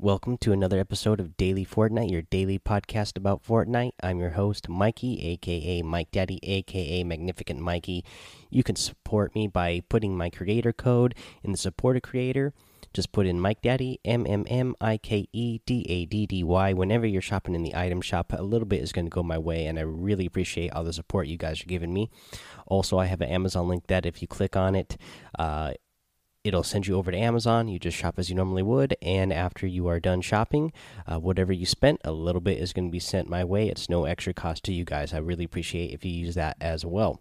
[0.00, 3.94] Welcome to another episode of Daily Fortnite, your daily podcast about Fortnite.
[4.00, 8.04] I'm your host, Mikey, aka Mike Daddy, aka Magnificent Mikey.
[8.48, 12.54] You can support me by putting my creator code in the support a creator.
[12.94, 16.44] Just put in Mike Daddy, M M M I K E D A D D
[16.44, 16.72] Y.
[16.74, 19.36] Whenever you're shopping in the item shop, a little bit is going to go my
[19.36, 22.08] way, and I really appreciate all the support you guys are giving me.
[22.68, 24.96] Also, I have an Amazon link that if you click on it,
[25.40, 25.72] uh,
[26.44, 27.68] it'll send you over to Amazon.
[27.68, 30.72] You just shop as you normally would, and after you are done shopping,
[31.06, 33.68] uh, whatever you spent, a little bit is going to be sent my way.
[33.68, 35.12] It's no extra cost to you guys.
[35.12, 37.20] I really appreciate if you use that as well.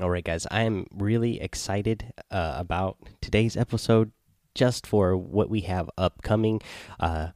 [0.00, 4.12] All right, guys, I am really excited uh, about today's episode
[4.54, 6.60] just for what we have upcoming.
[7.00, 7.28] Uh,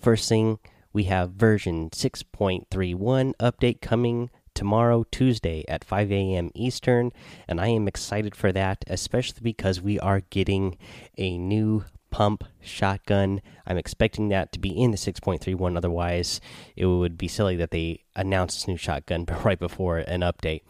[0.00, 0.58] first thing,
[0.92, 6.50] we have version 6.31 update coming tomorrow, Tuesday at 5 a.m.
[6.54, 7.12] Eastern,
[7.48, 10.76] and I am excited for that, especially because we are getting
[11.18, 13.42] a new pump shotgun.
[13.66, 15.76] I'm expecting that to be in the 6.31.
[15.76, 16.40] Otherwise,
[16.76, 20.60] it would be silly that they announced this new shotgun right before an update.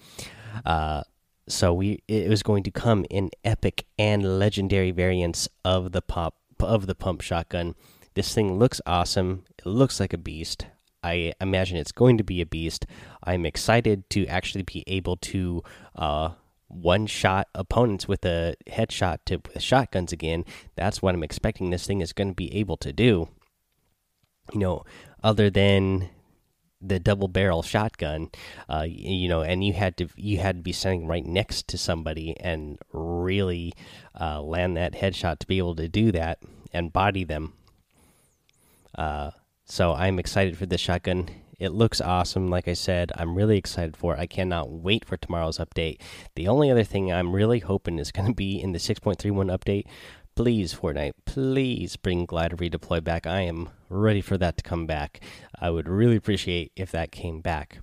[0.65, 1.03] Uh,
[1.47, 6.37] so we it was going to come in epic and legendary variants of the pop
[6.61, 7.75] of the pump shotgun.
[8.15, 9.45] This thing looks awesome.
[9.59, 10.67] It looks like a beast.
[11.05, 12.87] I imagine it's going to be a beast.
[13.23, 15.63] I'm excited to actually be able to
[15.95, 16.31] uh,
[16.69, 20.45] one shot opponents with a headshot to with shotguns again.
[20.77, 23.29] That's what I'm expecting this thing is going to be able to do.
[24.53, 24.85] You know,
[25.23, 26.09] other than
[26.81, 28.31] the double barrel shotgun,
[28.69, 31.79] uh, you know, and you had to you had to be standing right next to
[31.79, 33.75] somebody and really
[34.19, 36.39] uh, land that headshot to be able to do that
[36.73, 37.53] and body them.
[38.95, 39.31] Uh,
[39.65, 41.29] so I'm excited for this shotgun.
[41.59, 42.49] It looks awesome.
[42.49, 44.21] Like I said, I'm really excited for it.
[44.21, 46.01] I cannot wait for tomorrow's update.
[46.35, 49.85] The only other thing I'm really hoping is going to be in the 6.31 update.
[50.35, 53.27] Please, Fortnite, please bring Glider Redeploy back.
[53.27, 55.21] I am ready for that to come back.
[55.59, 57.79] I would really appreciate if that came back.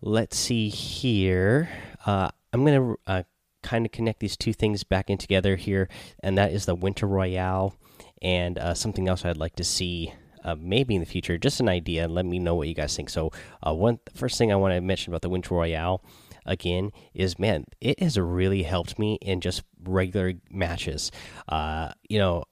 [0.00, 1.68] Let's see here.
[2.04, 3.22] Uh, I'm going to uh,
[3.62, 5.88] kind of connect these two things back in together here,
[6.20, 7.76] and that is the Winter Royale
[8.20, 10.12] and uh, something else I'd like to see
[10.54, 11.38] maybe in the future.
[11.38, 12.04] Just an idea.
[12.04, 13.10] And let me know what you guys think.
[13.10, 13.32] So,
[13.66, 16.02] uh, one first thing I want to mention about the Winter Royale
[16.44, 21.10] again is man, it has really helped me in just regular matches.
[21.48, 22.44] Uh, you know,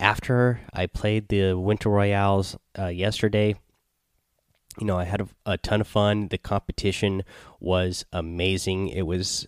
[0.00, 3.56] after I played the Winter Royales uh, yesterday.
[4.78, 6.28] You know, I had a, a ton of fun.
[6.28, 7.24] The competition
[7.60, 8.88] was amazing.
[8.88, 9.46] It was,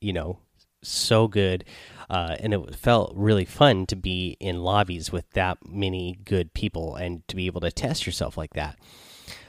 [0.00, 0.40] you know,
[0.82, 1.64] so good
[2.12, 6.94] uh, and it felt really fun to be in lobbies with that many good people
[6.94, 8.78] and to be able to test yourself like that.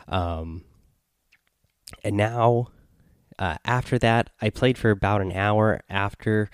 [0.07, 0.63] Um,
[2.05, 2.69] and now,
[3.37, 5.81] uh, after that, I played for about an hour.
[5.89, 6.49] After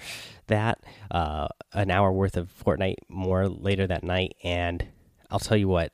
[0.48, 4.88] that, uh, an hour worth of Fortnite more later that night, and
[5.30, 5.92] I'll tell you what,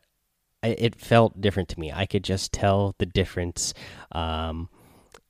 [0.63, 1.91] it felt different to me.
[1.91, 3.73] I could just tell the difference
[4.13, 4.69] um,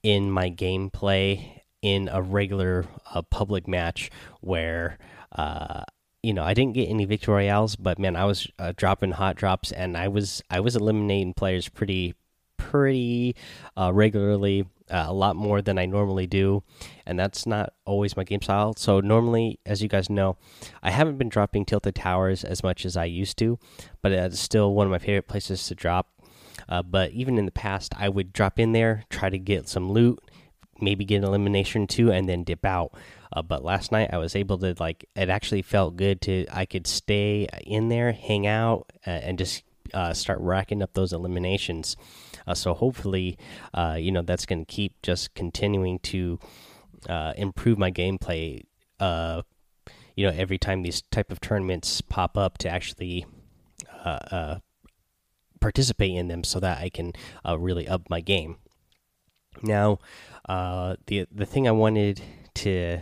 [0.04, 4.10] in my gameplay in a regular uh, public match
[4.42, 4.98] where
[5.34, 5.84] uh,
[6.24, 9.36] you know I didn't get any victory royales, but man, I was uh, dropping hot
[9.36, 12.16] drops and I was I was eliminating players pretty
[12.58, 13.36] pretty
[13.78, 16.64] uh, regularly, uh, a lot more than I normally do,
[17.06, 18.74] and that's not always my game style.
[18.76, 20.38] So normally, as you guys know,
[20.82, 23.60] I haven't been dropping tilted towers as much as I used to,
[24.02, 26.10] but it's still one of my favorite places to drop.
[26.68, 29.92] Uh, but even in the past, I would drop in there, try to get some
[29.92, 30.20] loot,
[30.82, 32.92] maybe get an elimination too and then dip out.
[33.34, 36.66] Uh, but last night i was able to like it actually felt good to i
[36.66, 39.64] could stay in there hang out uh, and just
[39.94, 41.96] uh, start racking up those eliminations.
[42.48, 43.38] Uh, so hopefully
[43.74, 46.40] uh, you know that's going to keep just continuing to
[47.10, 48.64] uh, improve my gameplay
[50.18, 53.26] you know every time these type of tournaments pop up to actually
[55.60, 57.12] participate in them so that i can
[57.58, 58.58] really up my game
[59.62, 60.00] now,
[60.48, 62.22] uh, the the thing I wanted
[62.56, 63.00] to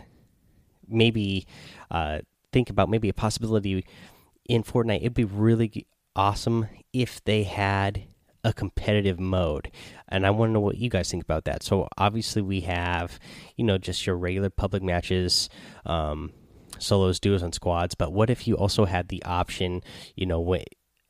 [0.88, 1.46] maybe
[1.90, 2.20] uh,
[2.52, 3.84] think about, maybe a possibility
[4.46, 5.86] in Fortnite, it'd be really
[6.16, 8.04] awesome if they had
[8.44, 9.70] a competitive mode,
[10.08, 11.62] and I want to know what you guys think about that.
[11.62, 13.18] So obviously, we have
[13.56, 15.48] you know just your regular public matches.
[15.86, 16.32] Um,
[16.78, 17.94] solos, duos, and squads.
[17.94, 19.80] But what if you also had the option,
[20.16, 20.58] you know,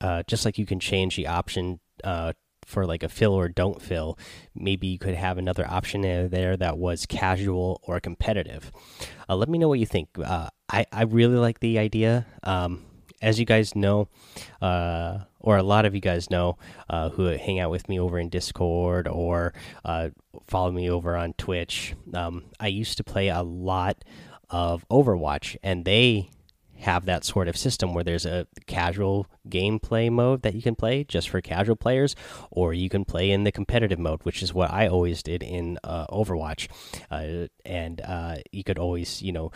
[0.00, 2.35] uh, just like you can change the option uh,
[2.66, 4.19] for like a fill or don't fill,
[4.55, 8.70] maybe you could have another option there that was casual or competitive.
[9.28, 10.08] Uh, let me know what you think.
[10.22, 12.26] Uh, I I really like the idea.
[12.43, 12.84] Um,
[13.22, 14.08] as you guys know,
[14.61, 16.58] uh, or a lot of you guys know,
[16.90, 20.11] uh, who hang out with me over in Discord or uh,
[20.46, 24.05] follow me over on Twitch, um, I used to play a lot
[24.50, 26.28] of Overwatch, and they
[26.79, 31.05] have that sort of system where there's a casual gameplay mode that you can play
[31.05, 32.15] just for casual players,
[32.50, 35.79] or you can play in the competitive mode, which is what I always did in
[35.85, 36.69] uh, Overwatch.
[37.11, 39.50] Uh, and uh, you could always, you know,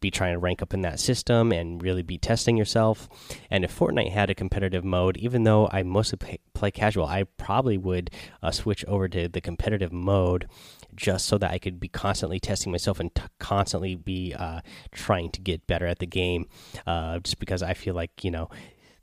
[0.00, 3.08] be trying to rank up in that system and really be testing yourself.
[3.50, 7.78] And if Fortnite had a competitive mode, even though I mostly play, casual, I probably
[7.78, 8.10] would
[8.42, 10.48] uh, switch over to the competitive mode
[10.94, 14.60] just so that I could be constantly testing myself and constantly be uh,
[14.90, 16.46] trying to get better at the game.
[16.86, 18.48] Uh, just because I feel like you know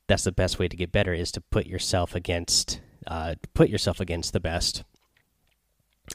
[0.07, 3.99] that's the best way to get better is to put yourself against uh, put yourself
[3.99, 4.83] against the best.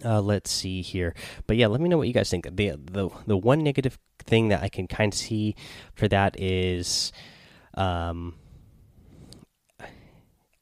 [0.05, 1.15] Uh, let's see here,
[1.47, 2.45] but yeah, let me know what you guys think.
[2.45, 5.57] the the The one negative thing that I can kind of see
[5.95, 7.13] for that is,
[7.75, 8.35] um,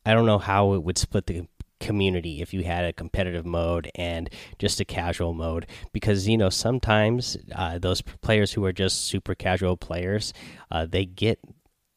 [0.09, 1.47] I don't know how it would split the
[1.81, 6.49] community if you had a competitive mode and just a casual mode because you know
[6.49, 10.33] sometimes uh, those players who are just super casual players
[10.71, 11.39] uh, they get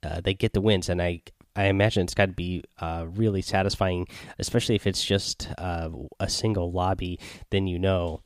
[0.04, 0.90] uh, they get the wins.
[0.90, 1.22] And I
[1.56, 4.10] I imagine it's got to be uh, really satisfying
[4.40, 7.18] especially if it's just uh, a single lobby
[7.50, 8.24] then you know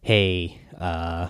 [0.00, 1.28] hey uh,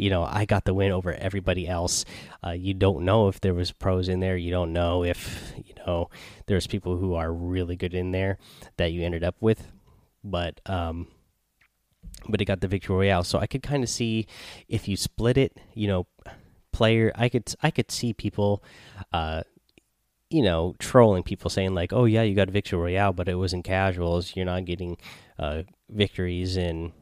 [0.00, 2.04] you know I got the win over everybody else.
[2.44, 4.36] Uh, you don't know if there was pros in there.
[4.36, 6.08] You don't know if you know
[6.46, 8.38] there's people who are really good in there
[8.76, 9.70] that you ended up with,
[10.24, 11.08] but um,
[12.28, 13.24] but it got the victory royale.
[13.24, 14.26] So I could kind of see
[14.68, 16.06] if you split it, you know,
[16.72, 17.12] player.
[17.14, 18.64] I could I could see people.
[19.12, 19.42] Uh,
[20.32, 23.52] you know, trolling people saying like, "Oh yeah, you got victory royale, but it was
[23.52, 24.36] in casuals.
[24.36, 24.96] You're not getting
[25.40, 26.92] uh, victories in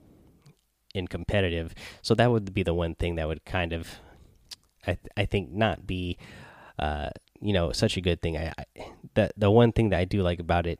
[0.99, 1.75] in competitive.
[2.03, 3.89] So that would be the one thing that would kind of,
[4.87, 6.19] I th I think, not be,
[6.79, 7.11] uh,
[7.41, 8.37] you know, such a good thing.
[8.37, 8.65] I, I
[9.15, 10.79] the the one thing that I do like about it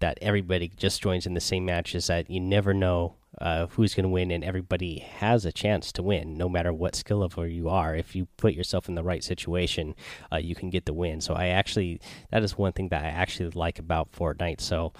[0.00, 3.94] that everybody just joins in the same match is that you never know uh, who's
[3.94, 7.46] going to win, and everybody has a chance to win, no matter what skill level
[7.46, 7.94] you are.
[7.94, 9.94] If you put yourself in the right situation,
[10.32, 11.20] uh, you can get the win.
[11.20, 14.60] So I actually, that is one thing that I actually like about Fortnite.
[14.60, 14.92] So,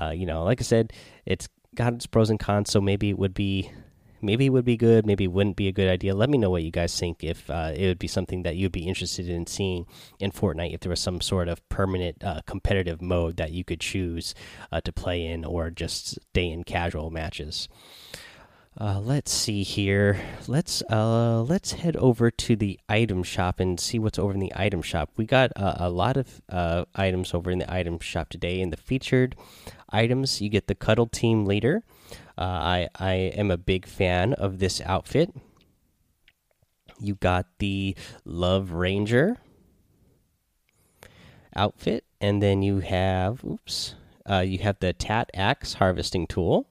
[0.00, 0.92] uh, you know, like I said,
[1.24, 2.70] it's got its pros and cons.
[2.70, 3.70] So maybe it would be
[4.20, 6.14] maybe it would be good, maybe it wouldn't be a good idea.
[6.14, 8.72] Let me know what you guys think if uh, it would be something that you'd
[8.72, 9.86] be interested in seeing
[10.18, 13.80] in Fortnite if there was some sort of permanent uh, competitive mode that you could
[13.80, 14.34] choose
[14.72, 17.68] uh, to play in or just stay in casual matches.
[18.80, 20.20] Uh, let's see here.
[20.46, 24.52] Let's uh, let's head over to the item shop and see what's over in the
[24.54, 25.10] item shop.
[25.16, 26.40] We got uh, a lot of
[26.94, 28.60] items over in the item shop today.
[28.60, 29.34] In the featured
[29.90, 31.82] items, you get the Cuddle Team Leader.
[32.36, 35.34] Uh, I I am a big fan of this outfit.
[37.00, 39.36] You got the Love Ranger
[41.54, 43.94] outfit, and then you have oops,
[44.28, 46.66] uh, you have the Tat Axe harvesting tool.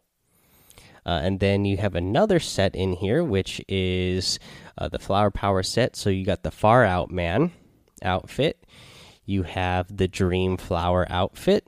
[1.06, 4.40] Uh, and then you have another set in here, which is
[4.78, 5.96] uh, the Flower Power set.
[5.96, 7.54] So you got the Far Out Man
[8.04, 8.66] outfit.
[9.26, 11.66] You have the Dream Flower outfit.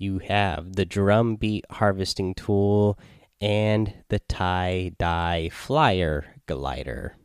[0.00, 2.96] You have the Drum Beat Harvesting Tool
[3.40, 7.16] and the Tie Dye Flyer Glider.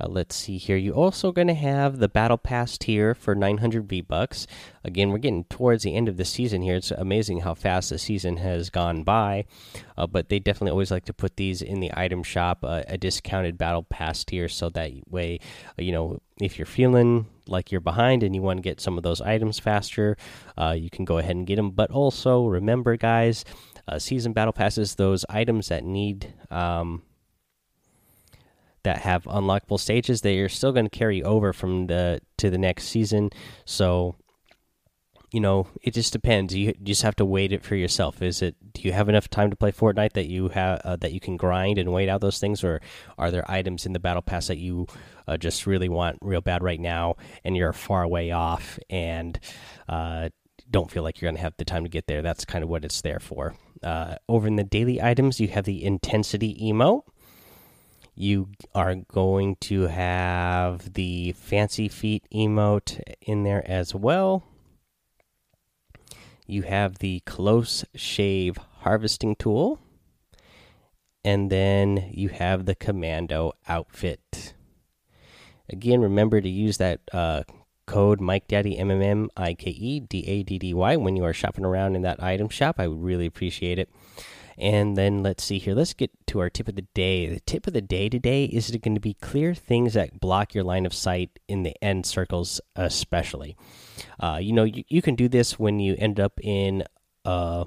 [0.00, 0.76] Uh, let's see here.
[0.76, 4.46] You're also going to have the Battle Pass tier for 900 V Bucks.
[4.82, 6.76] Again, we're getting towards the end of the season here.
[6.76, 9.44] It's amazing how fast the season has gone by,
[9.98, 12.96] uh, but they definitely always like to put these in the item shop, uh, a
[12.96, 15.38] discounted Battle Pass tier, so that way,
[15.78, 18.96] uh, you know, if you're feeling like you're behind and you want to get some
[18.96, 20.16] of those items faster,
[20.56, 21.72] uh, you can go ahead and get them.
[21.72, 23.44] But also remember, guys,
[23.86, 27.02] uh, season battle passes, those items that need um,
[28.82, 32.58] that have unlockable stages, they are still going to carry over from the to the
[32.58, 33.30] next season.
[33.64, 34.16] So,
[35.32, 36.54] you know, it just depends.
[36.54, 38.22] You, just have to wait it for yourself.
[38.22, 38.56] Is it?
[38.72, 41.36] Do you have enough time to play Fortnite that you have uh, that you can
[41.36, 42.80] grind and wait out those things, or
[43.18, 44.86] are there items in the battle pass that you
[45.28, 49.38] uh, just really want real bad right now, and you're far away off and
[49.88, 50.30] uh,
[50.70, 52.22] don't feel like you're going to have the time to get there?
[52.22, 53.54] That's kind of what it's there for.
[53.82, 57.04] Uh, over in the daily items, you have the intensity emo
[58.20, 64.44] you are going to have the fancy feet emote in there as well.
[66.46, 69.78] You have the close shave harvesting tool.
[71.24, 74.54] And then you have the commando outfit.
[75.68, 77.44] Again, remember to use that uh,
[77.86, 81.16] code Mike Daddy M M M I K E D A D D Y when
[81.16, 82.76] you are shopping around in that item shop.
[82.78, 83.90] I would really appreciate it.
[84.60, 85.74] And then let's see here.
[85.74, 87.26] Let's get to our tip of the day.
[87.26, 90.64] The tip of the day today is going to be clear things that block your
[90.64, 93.56] line of sight in the end circles, especially.
[94.18, 96.84] Uh, you know, you, you, can do this when you end up in
[97.24, 97.64] a,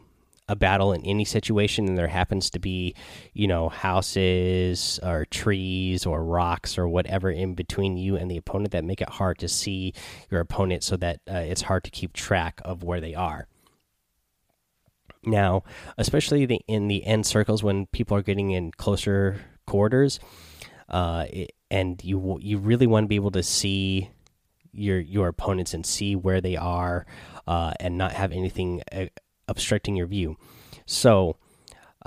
[0.47, 2.93] a battle in any situation and there happens to be
[3.33, 8.71] you know houses or trees or rocks or whatever in between you and the opponent
[8.71, 9.93] that make it hard to see
[10.29, 13.47] your opponent so that uh, it's hard to keep track of where they are
[15.25, 15.63] now
[15.97, 20.19] especially the, in the end circles when people are getting in closer quarters
[20.89, 21.25] uh,
[21.71, 24.09] and you you really want to be able to see
[24.73, 27.05] your your opponents and see where they are
[27.47, 29.05] uh, and not have anything uh,
[29.47, 30.37] obstructing your view.
[30.85, 31.37] So,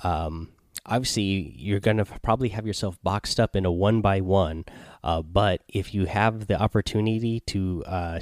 [0.03, 0.51] um,
[0.85, 4.65] obviously, you're going to probably have yourself boxed up in a one by one.
[5.03, 8.21] Uh, but if you have the opportunity to, uh,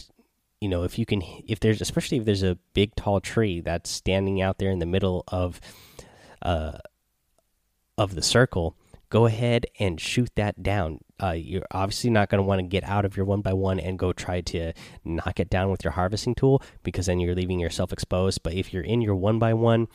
[0.64, 3.90] you know, if you can, if there's, especially if there's a big tall tree that's
[3.90, 5.60] standing out there in the middle of,
[6.40, 6.78] uh,
[7.98, 8.74] of the circle,
[9.10, 11.00] go ahead and shoot that down.
[11.22, 13.78] Uh, you're obviously not going to want to get out of your one by one
[13.78, 14.72] and go try to
[15.04, 18.42] knock it down with your harvesting tool because then you're leaving yourself exposed.
[18.42, 19.88] But if you're in your one by one,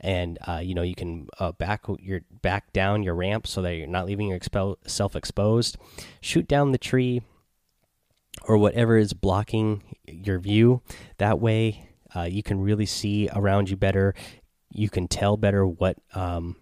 [0.00, 3.76] and uh, you know you can uh, back your back down your ramp so that
[3.76, 5.76] you're not leaving yourself exposed.
[6.22, 7.22] Shoot down the tree
[8.46, 10.82] or whatever is blocking your view.
[11.18, 14.14] That way, uh, you can really see around you better.
[14.70, 16.56] You can tell better what um,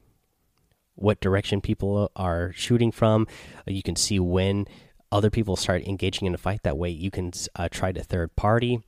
[0.94, 3.26] what direction people are shooting from.
[3.66, 4.66] You can see when
[5.12, 6.62] other people start engaging in a fight.
[6.62, 8.80] That way, you can uh, try to third party.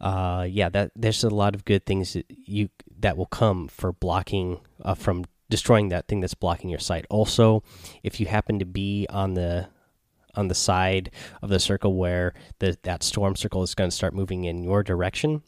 [0.00, 2.68] Uh, yeah, that there's a lot of good things that you
[3.00, 7.06] that will come for blocking uh, from destroying that thing that's blocking your sight.
[7.10, 7.62] Also,
[8.02, 9.68] if you happen to be on the
[10.34, 11.10] on the side
[11.42, 14.82] of the circle where the that storm circle is going to start moving in your
[14.82, 15.42] direction,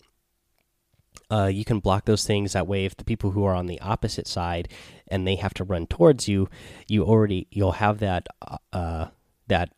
[1.31, 2.53] uh, you can block those things.
[2.53, 4.69] That way, if the people who are on the opposite side
[5.09, 6.49] and they have to run towards you,
[6.89, 9.09] you already you'll have that uh, uh,
[9.47, 9.71] that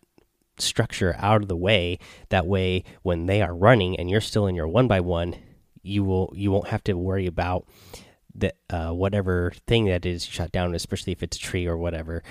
[0.58, 1.98] structure out of the way.
[2.30, 5.36] That way, when they are running and you're still in your one by one,
[5.82, 7.66] you will you won't have to worry about
[8.34, 12.22] that uh, whatever thing that is shut down, especially if it's a tree or whatever.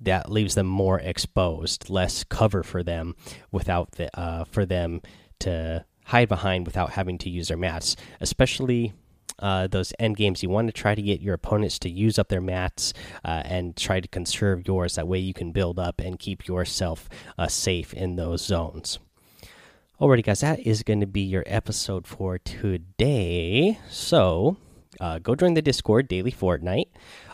[0.00, 3.14] That leaves them more exposed, less cover for them
[3.50, 5.00] without the uh, for them
[5.40, 8.92] to hide behind without having to use their mats, especially
[9.38, 10.42] uh, those end games.
[10.42, 12.92] You want to try to get your opponents to use up their mats
[13.24, 14.94] uh, and try to conserve yours.
[14.96, 17.08] That way, you can build up and keep yourself
[17.38, 18.98] uh, safe in those zones.
[20.00, 23.78] Alrighty, guys, that is going to be your episode for today.
[23.88, 24.56] So,
[25.00, 26.88] uh, go join the Discord daily Fortnite.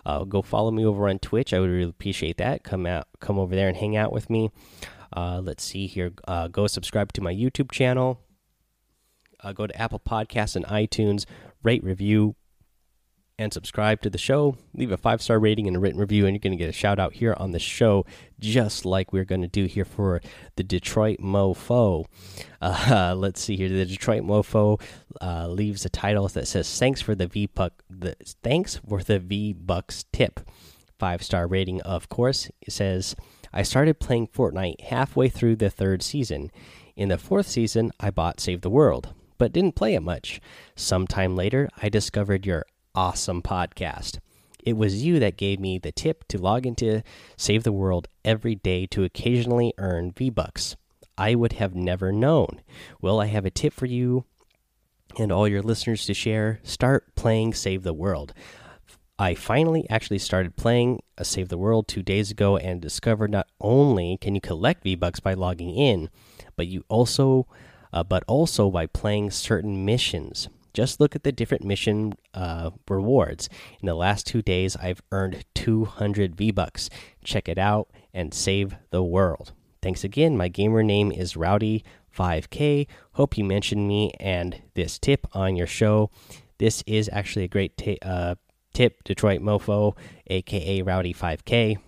[0.04, 1.52] Uh, go follow me over on Twitch.
[1.52, 2.62] I would really appreciate that.
[2.62, 4.50] Come out, come over there and hang out with me.
[5.14, 6.12] Uh, let's see here.
[6.50, 8.20] go subscribe to my YouTube channel
[9.42, 11.24] uh, go to Apple Podcasts and iTunes,
[11.62, 12.36] rate, review,
[13.40, 14.54] and subscribe to the show.
[14.74, 16.72] Leave a five star rating and a written review, and you're going to get a
[16.72, 18.04] shout out here on the show,
[18.38, 20.20] just like we're going to do here for
[20.56, 22.04] the Detroit Mofo.
[22.62, 23.70] Uh, let's see here.
[23.70, 24.78] The Detroit Mofo
[25.22, 29.18] uh, leaves a title that says "Thanks for the V Buck." The thanks for the
[29.18, 30.40] V Bucks tip.
[30.98, 32.50] Five star rating, of course.
[32.60, 33.16] It says,
[33.50, 36.50] "I started playing Fortnite halfway through the third season.
[36.96, 40.38] In the fourth season, I bought Save the World." but didn't play it much.
[40.76, 44.18] Sometime later, I discovered your awesome podcast.
[44.64, 47.02] It was you that gave me the tip to log into
[47.36, 50.76] Save the World every day to occasionally earn V Bucks.
[51.16, 52.60] I would have never known.
[53.00, 54.24] Well, I have a tip for you
[55.18, 56.60] and all your listeners to share.
[56.62, 58.32] Start playing Save the World.
[59.18, 63.48] I finally actually started playing a Save the World two days ago and discovered not
[63.60, 66.08] only can you collect V Bucks by logging in,
[66.56, 67.46] but you also
[67.92, 70.48] uh, but also by playing certain missions.
[70.72, 73.48] Just look at the different mission uh, rewards.
[73.80, 76.90] In the last two days, I've earned 200 V Bucks.
[77.24, 79.52] Check it out and save the world.
[79.82, 80.36] Thanks again.
[80.36, 82.86] My gamer name is Rowdy5K.
[83.12, 86.10] Hope you mentioned me and this tip on your show.
[86.58, 88.34] This is actually a great uh,
[88.74, 89.96] tip, Detroit Mofo,
[90.26, 91.78] aka Rowdy5K.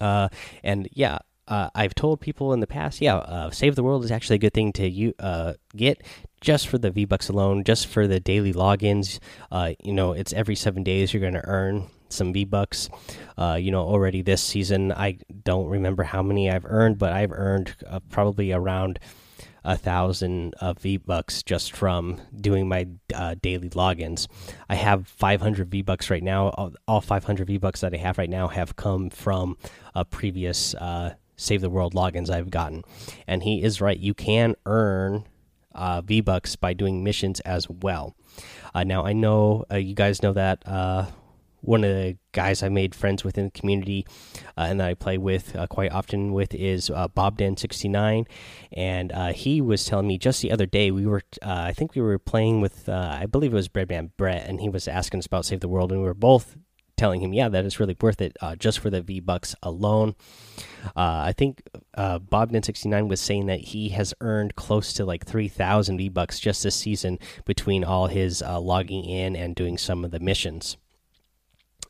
[0.00, 0.28] Uh,
[0.62, 4.10] and yeah, uh, I've told people in the past, yeah, uh, Save the World is
[4.10, 6.02] actually a good thing to you uh, get
[6.40, 9.18] just for the V Bucks alone, just for the daily logins.
[9.50, 12.88] Uh, you know, it's every seven days you're going to earn some V Bucks.
[13.36, 17.32] Uh, you know, already this season, I don't remember how many I've earned, but I've
[17.32, 18.98] earned uh, probably around
[19.64, 24.28] a thousand of V Bucks just from doing my uh, daily logins.
[24.68, 26.50] I have 500 V Bucks right now.
[26.50, 29.56] All, all 500 V Bucks that I have right now have come from
[29.94, 32.84] a previous uh, Save the World logins I've gotten.
[33.26, 33.98] And he is right.
[33.98, 35.24] You can earn
[35.76, 38.16] uh, V Bucks by doing missions as well.
[38.74, 41.06] Uh, now, I know uh, you guys know that uh,
[41.60, 44.06] one of the guys I made friends with in the community
[44.56, 47.88] uh, and that I play with uh, quite often with is uh, Bob Dan sixty
[47.88, 48.26] nine,
[48.72, 52.18] and he was telling me just the other day we were I think we were
[52.18, 55.60] playing with I believe it was Breadman Brett, and he was asking us about Save
[55.60, 56.56] the World, and we were both
[56.96, 60.14] telling him, yeah, that is really worth it uh, just for the V Bucks alone.
[60.96, 61.62] Uh, I think
[61.94, 66.62] uh, Bobden69 was saying that he has earned close to like 3,000 V Bucks just
[66.62, 70.76] this season between all his uh, logging in and doing some of the missions.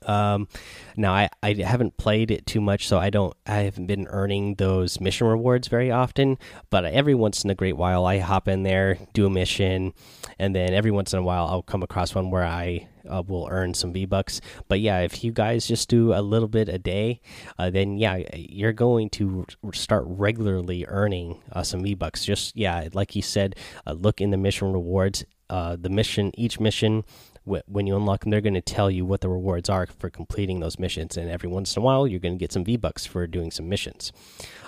[0.07, 0.49] Um,
[0.97, 4.55] now I, I haven't played it too much, so I don't I haven't been earning
[4.55, 6.39] those mission rewards very often.
[6.71, 9.93] But every once in a great while, I hop in there, do a mission,
[10.39, 13.49] and then every once in a while, I'll come across one where I uh, will
[13.51, 14.41] earn some V bucks.
[14.69, 17.21] But yeah, if you guys just do a little bit a day,
[17.59, 22.25] uh, then yeah, you're going to start regularly earning uh, some V bucks.
[22.25, 25.25] Just yeah, like you said, uh, look in the mission rewards.
[25.49, 27.05] Uh, the mission, each mission
[27.47, 30.61] when you unlock them, they're going to tell you what the rewards are for completing
[30.61, 31.17] those missions.
[31.17, 33.51] And every once in a while, you're going to get some V Bucks for doing
[33.51, 34.13] some missions.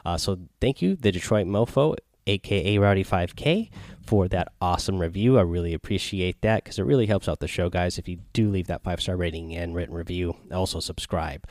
[0.05, 3.71] Uh, so thank you, the Detroit Mofo, aka Rowdy5K,
[4.07, 5.39] for that awesome review.
[5.39, 7.99] I really appreciate that because it really helps out the show, guys.
[7.99, 11.47] If you do leave that five star rating and written review, also subscribe.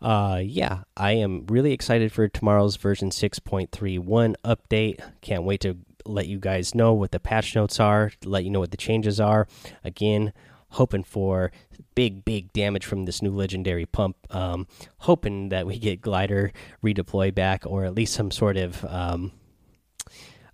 [0.00, 5.00] Uh, yeah, I am really excited for tomorrow's version 6.31 update.
[5.22, 8.60] Can't wait to let you guys know what the patch notes are, let you know
[8.60, 9.46] what the changes are.
[9.82, 10.32] Again,
[10.70, 11.52] hoping for
[11.94, 14.16] big, big damage from this new legendary pump.
[14.30, 14.66] Um,
[14.98, 19.32] hoping that we get glider redeploy back, or at least some sort of um,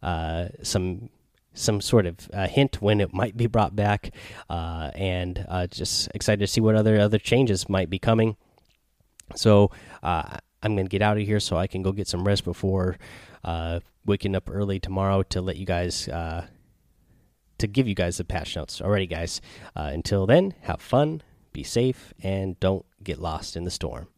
[0.02, 1.10] uh, some
[1.52, 4.14] some sort of uh, hint when it might be brought back,
[4.48, 8.36] uh, and uh, just excited to see what other other changes might be coming.
[9.34, 9.70] So
[10.02, 12.98] uh, I'm gonna get out of here so I can go get some rest before
[13.44, 16.46] uh, waking up early tomorrow to let you guys uh,
[17.58, 18.80] to give you guys the patch notes.
[18.80, 19.40] Alrighty, guys.
[19.76, 24.08] Uh, until then, have fun, be safe, and don't get lost in the storm.